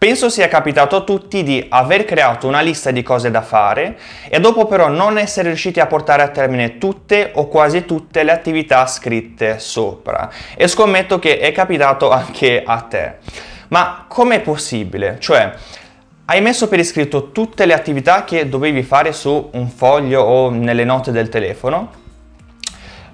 Penso 0.00 0.30
sia 0.30 0.48
capitato 0.48 0.96
a 0.96 1.02
tutti 1.02 1.42
di 1.42 1.66
aver 1.68 2.06
creato 2.06 2.46
una 2.46 2.62
lista 2.62 2.90
di 2.90 3.02
cose 3.02 3.30
da 3.30 3.42
fare 3.42 3.98
e 4.30 4.40
dopo 4.40 4.64
però 4.64 4.88
non 4.88 5.18
essere 5.18 5.48
riusciti 5.48 5.78
a 5.78 5.84
portare 5.84 6.22
a 6.22 6.28
termine 6.28 6.78
tutte 6.78 7.32
o 7.34 7.48
quasi 7.48 7.84
tutte 7.84 8.22
le 8.22 8.32
attività 8.32 8.86
scritte 8.86 9.58
sopra. 9.58 10.30
E 10.56 10.68
scommetto 10.68 11.18
che 11.18 11.38
è 11.38 11.52
capitato 11.52 12.08
anche 12.08 12.62
a 12.64 12.80
te. 12.80 13.16
Ma 13.68 14.06
com'è 14.08 14.40
possibile? 14.40 15.18
Cioè, 15.20 15.52
hai 16.24 16.40
messo 16.40 16.66
per 16.66 16.78
iscritto 16.78 17.30
tutte 17.30 17.66
le 17.66 17.74
attività 17.74 18.24
che 18.24 18.48
dovevi 18.48 18.82
fare 18.82 19.12
su 19.12 19.50
un 19.52 19.68
foglio 19.68 20.22
o 20.22 20.48
nelle 20.48 20.84
note 20.84 21.12
del 21.12 21.28
telefono 21.28 21.99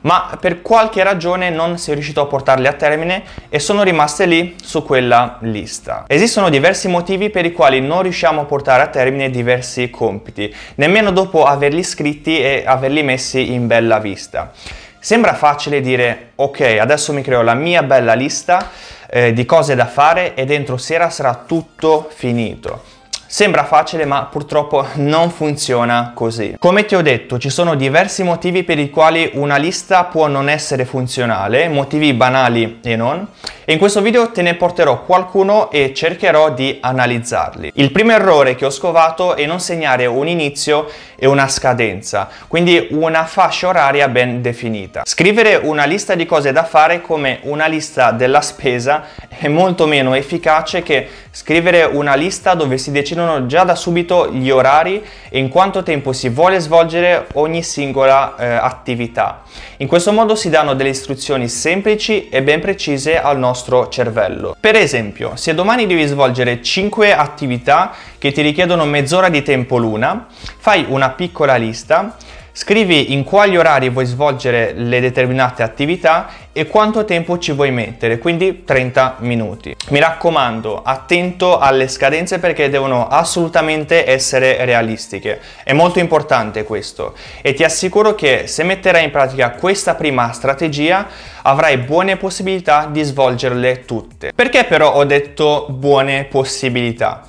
ma 0.07 0.37
per 0.41 0.63
qualche 0.63 1.03
ragione 1.03 1.51
non 1.51 1.79
sei 1.79 1.95
riuscito 1.95 2.21
a 2.21 2.27
portarle 2.27 2.69
a 2.69 2.73
termine 2.73 3.25
e 3.49 3.59
sono 3.59 3.83
rimaste 3.83 4.25
lì 4.25 4.55
su 4.63 4.85
quella 4.85 5.39
lista. 5.41 6.05
Esistono 6.07 6.49
diversi 6.49 6.89
motivi 6.89 7.29
per 7.29 7.45
i 7.45 7.53
quali 7.53 7.81
non 7.81 8.03
riusciamo 8.03 8.43
a 8.43 8.45
portare 8.45 8.85
a 8.85 8.87
termine 8.87 9.31
diversi 9.31 9.91
compiti, 9.91 10.55
nemmeno 10.77 11.11
dopo 11.11 11.45
averli 11.45 11.83
scritti 11.83 12.41
e 12.41 12.63
averli 12.65 13.03
messi 13.03 13.53
in 13.53 13.67
bella 13.67 13.99
vista. 13.99 14.53
Sembra 14.99 15.35
facile 15.35 15.81
dire 15.81 16.31
ok, 16.37 16.79
adesso 16.81 17.13
mi 17.13 17.23
creo 17.23 17.43
la 17.43 17.55
mia 17.55 17.83
bella 17.83 18.15
lista 18.15 18.71
eh, 19.09 19.33
di 19.33 19.45
cose 19.45 19.75
da 19.75 19.87
fare 19.87 20.35
e 20.35 20.45
dentro 20.45 20.77
sera 20.77 21.11
sarà 21.11 21.45
tutto 21.47 22.09
finito. 22.13 22.96
Sembra 23.27 23.65
facile 23.65 24.05
ma 24.05 24.25
purtroppo 24.25 24.87
non 24.95 25.31
funziona 25.31 26.13
così. 26.15 26.57
Come 26.59 26.85
ti 26.85 26.95
ho 26.95 27.03
detto 27.03 27.39
ci 27.39 27.51
sono 27.51 27.75
diversi 27.75 28.23
motivi 28.23 28.63
per 28.63 28.79
i 28.79 28.89
quali 28.89 29.31
una 29.35 29.57
lista 29.57 30.05
può 30.05 30.29
non 30.29 30.49
essere 30.49 30.85
funzionale, 30.85 31.69
motivi 31.69 32.13
banali 32.15 32.79
e 32.83 32.97
non, 32.97 33.27
e 33.69 33.73
in 33.73 33.81
questo 33.81 34.01
video 34.01 34.31
te 34.31 34.43
ne 34.43 34.55
porterò 34.55 35.03
qualcuno 35.03 35.73
e 35.73 35.93
cercherò 35.93 36.53
di 36.53 36.79
analizzarli. 36.81 37.73
Il 37.75 37.91
primo 37.91 38.13
errore 38.13 38.55
che 38.55 38.65
ho 38.65 38.71
scovato 38.71 39.35
è 39.35 39.45
non 39.45 39.59
segnare 39.59 40.07
un 40.07 40.29
inizio 40.29 40.89
e 41.17 41.27
una 41.27 41.49
scadenza, 41.49 42.29
quindi 42.47 42.87
una 42.91 43.25
fascia 43.25 43.67
oraria 43.67 44.07
ben 44.07 44.41
definita. 44.41 45.03
Scrivere 45.05 45.57
una 45.57 45.85
lista 45.85 46.15
di 46.15 46.27
cose 46.27 46.53
da 46.53 46.63
fare 46.63 47.01
come 47.01 47.41
una 47.43 47.67
lista 47.67 48.13
della 48.13 48.41
spesa 48.41 49.07
è 49.29 49.49
molto 49.49 49.87
meno 49.87 50.15
efficace 50.15 50.85
che 50.85 51.09
scrivere 51.33 51.85
una 51.85 52.15
lista 52.15 52.55
dove 52.55 52.79
si 52.79 52.93
decidono 52.93 53.47
già 53.47 53.65
da 53.65 53.75
subito 53.75 54.31
gli 54.31 54.49
orari 54.49 55.05
e 55.29 55.39
in 55.39 55.49
quanto 55.49 55.83
tempo 55.83 56.13
si 56.13 56.29
vuole 56.29 56.61
svolgere 56.61 57.27
ogni 57.35 57.63
singola 57.65 58.37
eh, 58.37 58.47
attività. 58.47 59.43
In 59.79 59.89
questo 59.89 60.13
modo 60.13 60.35
si 60.35 60.49
danno 60.49 60.75
delle 60.75 60.91
istruzioni 60.91 61.49
semplici 61.49 62.29
e 62.29 62.43
ben 62.43 62.61
precise 62.61 63.21
al 63.21 63.39
nostro 63.57 63.89
cervello. 63.89 64.55
Per 64.61 64.77
esempio, 64.77 65.35
se 65.37 65.55
domani 65.55 65.87
devi 65.87 66.05
svolgere 66.05 66.61
5 66.63 67.15
attività 67.15 67.93
che 68.19 68.31
ti 68.31 68.43
richiedono 68.43 68.85
mezz'ora 68.85 69.31
di 69.31 69.41
tempo 69.41 69.79
l'una, 69.79 70.27
fai 70.59 70.85
una 70.87 71.09
piccola 71.11 71.57
lista 71.57 72.15
Scrivi 72.59 73.13
in 73.13 73.23
quali 73.23 73.59
orari 73.59 73.91
vuoi 73.91 74.07
svolgere 74.07 74.73
le 74.73 74.99
determinate 74.99 75.63
attività 75.63 76.31
e 76.55 76.67
quanto 76.67 77.05
tempo 77.05 77.37
ci 77.37 77.53
vuoi 77.53 77.71
mettere, 77.71 78.17
quindi 78.17 78.65
30 78.65 79.17
minuti. 79.19 79.77
Mi 79.91 80.01
raccomando, 80.01 80.81
attento 80.83 81.59
alle 81.59 81.87
scadenze 81.87 82.39
perché 82.39 82.71
devono 82.71 83.09
assolutamente 83.09 84.09
essere 84.09 84.65
realistiche. 84.65 85.39
È 85.65 85.75
molto 85.75 85.99
importante 85.99 86.65
questo 86.65 87.15
e 87.43 87.53
ti 87.53 87.63
assicuro 87.63 88.15
che 88.15 88.47
se 88.47 88.63
metterai 88.63 89.05
in 89.05 89.11
pratica 89.11 89.51
questa 89.51 89.95
prima 89.95 90.33
strategia 90.33 91.09
avrai 91.43 91.77
buone 91.77 92.17
possibilità 92.17 92.89
di 92.91 93.03
svolgerle 93.03 93.85
tutte. 93.85 94.33
Perché 94.35 94.65
però 94.65 94.95
ho 94.95 95.05
detto 95.05 95.67
buone 95.69 96.25
possibilità? 96.25 97.27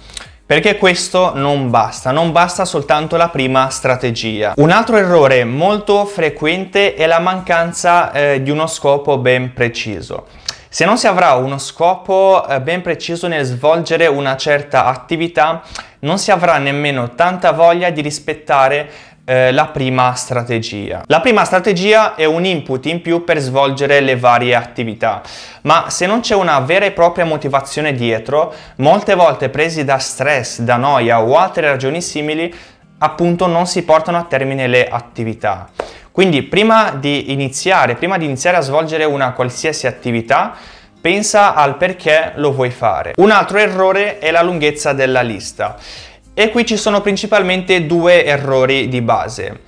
Perché 0.48 0.78
questo 0.78 1.34
non 1.36 1.70
basta, 1.70 2.12
non 2.12 2.31
basta 2.31 2.64
soltanto 2.64 3.17
la 3.17 3.28
prima 3.28 3.67
strategia. 3.70 4.53
Un 4.56 4.72
altro 4.72 4.95
errore 4.95 5.44
molto 5.44 6.06
frequente 6.06 6.95
è 6.95 7.06
la 7.06 7.20
mancanza 7.20 8.13
eh, 8.13 8.41
di 8.41 8.50
uno 8.50 8.66
scopo 8.66 9.18
ben 9.18 9.52
preciso. 9.52 10.28
Se 10.69 10.85
non 10.85 10.97
si 10.97 11.06
avrà 11.06 11.34
uno 11.34 11.58
scopo 11.58 12.47
eh, 12.47 12.62
ben 12.62 12.81
preciso 12.81 13.28
nel 13.28 13.44
svolgere 13.44 14.08
una 14.08 14.38
certa 14.38 14.85
attività, 14.85 15.63
non 16.00 16.18
si 16.18 16.31
avrà 16.31 16.58
nemmeno 16.59 17.14
tanta 17.14 17.52
voglia 17.52 17.90
di 17.90 18.00
rispettare 18.00 18.90
eh, 19.30 19.52
la 19.52 19.66
prima 19.66 20.14
strategia. 20.14 21.04
La 21.08 21.20
prima 21.20 21.44
strategia 21.44 22.16
è 22.16 22.24
un 22.24 22.46
input 22.46 22.86
in 22.86 23.02
più 23.02 23.26
per 23.26 23.40
svolgere 23.40 24.00
le 24.00 24.16
varie 24.16 24.56
attività, 24.56 25.22
ma 25.64 25.90
se 25.90 26.06
non 26.06 26.22
c'è 26.22 26.34
una 26.34 26.60
vera 26.62 26.86
e 26.86 26.92
propria 26.92 27.26
motivazione 27.26 27.92
dietro, 27.92 28.54
molte 28.78 29.16
volte 29.16 29.50
presi 29.50 29.84
da 29.84 29.98
stress, 29.98 30.60
da 30.60 30.78
noia 30.78 31.22
o 31.22 31.36
altre 31.36 31.68
ragioni 31.68 32.02
simili, 32.02 32.54
appunto 33.00 33.48
non 33.48 33.68
si 33.68 33.84
portano 33.84 34.18
a 34.18 34.24
termine 34.24 34.68
le 34.68 34.88
attività. 34.88 35.68
Quindi 36.09 36.44
prima 36.44 36.92
di 36.92 37.34
iniziare, 37.34 37.96
prima 37.96 38.18
di 38.18 38.24
iniziare 38.24 38.56
a 38.56 38.62
svolgere 38.62 39.04
una 39.04 39.34
qualsiasi 39.34 39.88
attività, 39.88 40.56
pensa 41.02 41.54
al 41.54 41.76
perché 41.76 42.32
lo 42.36 42.54
vuoi 42.54 42.72
fare. 42.72 43.12
Un 43.18 43.32
altro 43.32 43.58
errore 43.58 44.20
è 44.20 44.32
la 44.32 44.42
lunghezza 44.42 44.94
della 44.94 45.22
lista. 45.22 45.76
E 46.40 46.52
qui 46.52 46.68
ci 46.68 46.78
sono 46.78 47.02
principalmente 47.02 47.88
due 47.88 48.24
errori 48.24 48.90
di 48.90 49.02
base. 49.02 49.62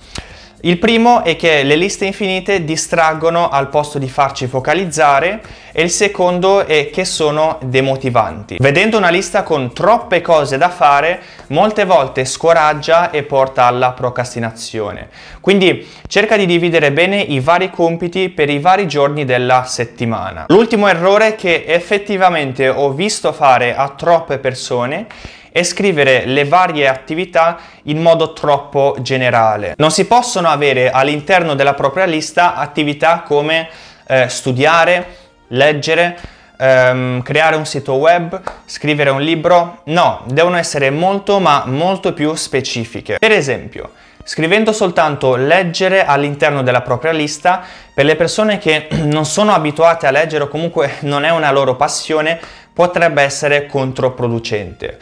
Il 0.60 0.78
primo 0.78 1.24
è 1.24 1.34
che 1.34 1.64
le 1.64 1.74
liste 1.74 2.04
infinite 2.04 2.62
distraggono 2.62 3.48
al 3.48 3.68
posto 3.70 3.98
di 3.98 4.08
farci 4.08 4.46
focalizzare 4.46 5.40
e 5.72 5.82
il 5.82 5.90
secondo 5.90 6.64
è 6.64 6.90
che 6.90 7.04
sono 7.04 7.58
demotivanti. 7.64 8.58
Vedendo 8.60 8.98
una 8.98 9.08
lista 9.08 9.42
con 9.42 9.72
troppe 9.72 10.20
cose 10.20 10.58
da 10.58 10.68
fare, 10.68 11.20
molte 11.48 11.84
volte 11.84 12.24
scoraggia 12.24 13.10
e 13.10 13.24
porta 13.24 13.64
alla 13.64 13.90
procrastinazione. 13.90 15.08
Quindi 15.40 15.84
cerca 16.06 16.36
di 16.36 16.46
dividere 16.46 16.92
bene 16.92 17.20
i 17.20 17.40
vari 17.40 17.70
compiti 17.70 18.28
per 18.28 18.48
i 18.48 18.60
vari 18.60 18.86
giorni 18.86 19.24
della 19.24 19.64
settimana. 19.64 20.44
L'ultimo 20.46 20.86
errore 20.86 21.34
che 21.34 21.64
effettivamente 21.66 22.68
ho 22.68 22.92
visto 22.92 23.32
fare 23.32 23.74
a 23.74 23.88
troppe 23.88 24.38
persone 24.38 25.08
e 25.52 25.64
scrivere 25.64 26.24
le 26.26 26.44
varie 26.44 26.88
attività 26.88 27.58
in 27.84 28.00
modo 28.00 28.32
troppo 28.32 28.96
generale. 29.00 29.74
Non 29.76 29.90
si 29.90 30.06
possono 30.06 30.48
avere 30.48 30.90
all'interno 30.90 31.54
della 31.54 31.74
propria 31.74 32.04
lista 32.04 32.54
attività 32.54 33.22
come 33.26 33.68
eh, 34.06 34.28
studiare, 34.28 35.16
leggere, 35.48 36.18
ehm, 36.58 37.22
creare 37.22 37.56
un 37.56 37.66
sito 37.66 37.94
web, 37.94 38.40
scrivere 38.66 39.10
un 39.10 39.22
libro. 39.22 39.80
No, 39.84 40.22
devono 40.26 40.56
essere 40.56 40.90
molto 40.90 41.38
ma 41.40 41.64
molto 41.66 42.12
più 42.12 42.34
specifiche. 42.34 43.18
Per 43.18 43.32
esempio, 43.32 43.90
scrivendo 44.22 44.72
soltanto 44.72 45.34
leggere 45.34 46.04
all'interno 46.04 46.62
della 46.62 46.82
propria 46.82 47.12
lista, 47.12 47.62
per 47.92 48.04
le 48.04 48.16
persone 48.16 48.58
che 48.58 48.88
non 49.04 49.24
sono 49.24 49.52
abituate 49.52 50.06
a 50.06 50.10
leggere 50.10 50.44
o 50.44 50.48
comunque 50.48 50.96
non 51.00 51.24
è 51.24 51.30
una 51.30 51.50
loro 51.50 51.76
passione, 51.76 52.38
potrebbe 52.72 53.22
essere 53.22 53.66
controproducente. 53.66 54.98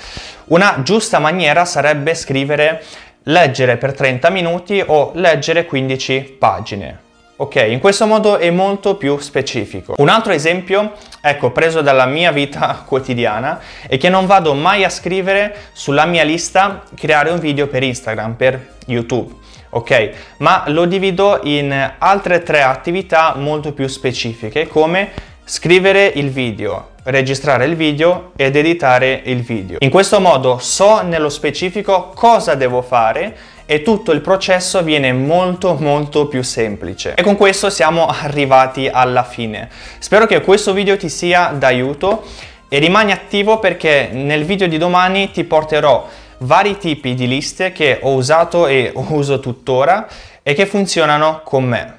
Una 0.46 0.80
giusta 0.82 1.18
maniera 1.18 1.64
sarebbe 1.64 2.14
scrivere 2.14 2.82
leggere 3.24 3.76
per 3.76 3.94
30 3.94 4.30
minuti 4.30 4.82
o 4.84 5.12
leggere 5.14 5.66
15 5.66 6.36
pagine. 6.38 7.06
Ok, 7.40 7.54
in 7.68 7.78
questo 7.78 8.04
modo 8.04 8.36
è 8.36 8.50
molto 8.50 8.96
più 8.96 9.16
specifico. 9.18 9.94
Un 9.98 10.08
altro 10.08 10.32
esempio, 10.32 10.94
ecco, 11.20 11.52
preso 11.52 11.82
dalla 11.82 12.06
mia 12.06 12.32
vita 12.32 12.82
quotidiana, 12.84 13.60
è 13.86 13.96
che 13.96 14.08
non 14.08 14.26
vado 14.26 14.54
mai 14.54 14.82
a 14.82 14.88
scrivere 14.88 15.54
sulla 15.72 16.04
mia 16.04 16.24
lista 16.24 16.82
creare 16.96 17.30
un 17.30 17.38
video 17.38 17.68
per 17.68 17.84
Instagram, 17.84 18.34
per 18.34 18.74
YouTube, 18.86 19.34
ok? 19.70 20.10
Ma 20.38 20.64
lo 20.66 20.84
divido 20.86 21.38
in 21.44 21.92
altre 21.98 22.42
tre 22.42 22.62
attività 22.62 23.34
molto 23.36 23.72
più 23.72 23.86
specifiche, 23.86 24.66
come 24.66 25.10
scrivere 25.48 26.04
il 26.04 26.28
video, 26.28 26.90
registrare 27.04 27.64
il 27.64 27.74
video 27.74 28.32
ed 28.36 28.54
editare 28.54 29.22
il 29.24 29.40
video. 29.40 29.78
In 29.80 29.88
questo 29.88 30.20
modo 30.20 30.58
so 30.58 31.00
nello 31.00 31.30
specifico 31.30 32.10
cosa 32.14 32.54
devo 32.54 32.82
fare 32.82 33.34
e 33.64 33.80
tutto 33.80 34.12
il 34.12 34.20
processo 34.20 34.82
viene 34.82 35.10
molto 35.14 35.74
molto 35.80 36.26
più 36.26 36.42
semplice. 36.42 37.14
E 37.14 37.22
con 37.22 37.36
questo 37.36 37.70
siamo 37.70 38.08
arrivati 38.08 38.90
alla 38.92 39.22
fine. 39.22 39.70
Spero 39.98 40.26
che 40.26 40.42
questo 40.42 40.74
video 40.74 40.98
ti 40.98 41.08
sia 41.08 41.54
d'aiuto 41.56 42.24
e 42.68 42.78
rimani 42.78 43.12
attivo 43.12 43.58
perché 43.58 44.10
nel 44.12 44.44
video 44.44 44.68
di 44.68 44.76
domani 44.76 45.30
ti 45.30 45.44
porterò 45.44 46.06
vari 46.40 46.76
tipi 46.76 47.14
di 47.14 47.26
liste 47.26 47.72
che 47.72 48.00
ho 48.02 48.12
usato 48.12 48.66
e 48.66 48.92
uso 48.94 49.40
tuttora 49.40 50.06
e 50.42 50.52
che 50.52 50.66
funzionano 50.66 51.40
con 51.42 51.64
me. 51.64 51.96